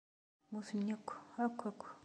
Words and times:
Mmuten 0.47 0.87
akk! 0.95 1.07
Akk! 1.45 1.59
Akk! 1.69 1.81